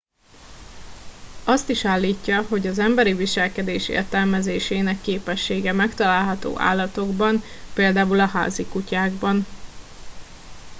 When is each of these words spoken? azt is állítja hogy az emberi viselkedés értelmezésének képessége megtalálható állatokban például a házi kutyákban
azt 1.45 1.69
is 1.69 1.85
állítja 1.85 2.41
hogy 2.41 2.67
az 2.67 2.79
emberi 2.79 3.13
viselkedés 3.13 3.89
értelmezésének 3.89 5.01
képessége 5.01 5.71
megtalálható 5.71 6.59
állatokban 6.59 7.41
például 7.73 8.19
a 8.19 8.25
házi 8.27 8.65
kutyákban 8.65 9.45